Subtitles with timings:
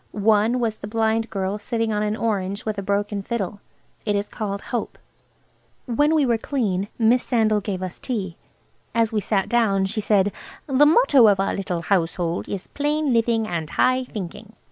[0.13, 3.59] One was the blind girl sitting on an orange with a broken fiddle.
[4.03, 4.97] It is called Hope.
[5.85, 8.35] When we were clean Miss Sandal gave us tea.
[8.95, 10.31] As we sat down she said,
[10.65, 14.53] "The motto of our little household is 'Plain living and high thinking.'"